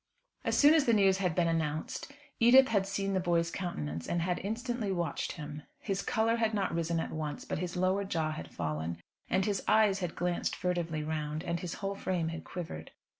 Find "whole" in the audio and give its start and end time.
11.75-11.93